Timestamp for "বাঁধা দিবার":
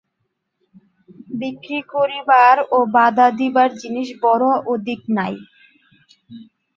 2.95-3.69